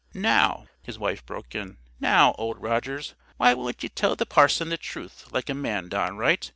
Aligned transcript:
"Now," 0.15 0.65
his 0.81 0.97
wife 0.97 1.23
broke 1.27 1.53
in, 1.53 1.77
"now, 1.99 2.33
Old 2.39 2.59
Rogers, 2.59 3.13
why 3.37 3.53
won't 3.53 3.83
'ee 3.83 3.89
tell 3.89 4.15
the 4.15 4.25
parson 4.25 4.69
the 4.69 4.77
truth, 4.79 5.31
like 5.31 5.47
a 5.47 5.53
man, 5.53 5.89
downright? 5.89 6.49